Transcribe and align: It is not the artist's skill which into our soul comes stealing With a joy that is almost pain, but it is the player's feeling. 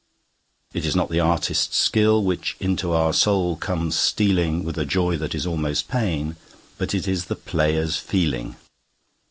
It 0.73 0.83
is 0.83 0.95
not 0.95 1.09
the 1.11 1.19
artist's 1.19 1.77
skill 1.77 2.23
which 2.23 2.57
into 2.59 2.91
our 2.91 3.13
soul 3.13 3.55
comes 3.55 3.95
stealing 3.95 4.63
With 4.63 4.79
a 4.79 4.83
joy 4.83 5.15
that 5.17 5.35
is 5.35 5.45
almost 5.45 5.87
pain, 5.89 6.37
but 6.79 6.95
it 6.95 7.07
is 7.07 7.25
the 7.25 7.35
player's 7.35 7.97
feeling. 7.97 8.55